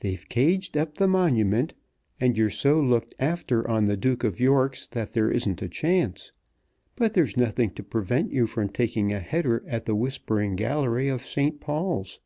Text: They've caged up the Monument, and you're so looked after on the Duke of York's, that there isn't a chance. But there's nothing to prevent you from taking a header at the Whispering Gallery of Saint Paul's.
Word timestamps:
They've 0.00 0.28
caged 0.28 0.76
up 0.76 0.96
the 0.96 1.06
Monument, 1.06 1.74
and 2.18 2.36
you're 2.36 2.50
so 2.50 2.80
looked 2.80 3.14
after 3.20 3.70
on 3.70 3.84
the 3.84 3.96
Duke 3.96 4.24
of 4.24 4.40
York's, 4.40 4.88
that 4.88 5.12
there 5.12 5.30
isn't 5.30 5.62
a 5.62 5.68
chance. 5.68 6.32
But 6.96 7.14
there's 7.14 7.36
nothing 7.36 7.70
to 7.74 7.84
prevent 7.84 8.32
you 8.32 8.48
from 8.48 8.70
taking 8.70 9.12
a 9.12 9.20
header 9.20 9.62
at 9.68 9.84
the 9.84 9.94
Whispering 9.94 10.56
Gallery 10.56 11.06
of 11.08 11.20
Saint 11.24 11.60
Paul's. 11.60 12.18